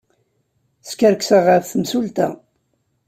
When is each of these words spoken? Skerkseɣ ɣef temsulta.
Skerkseɣ 0.89 1.43
ɣef 1.49 1.65
temsulta. 1.67 2.29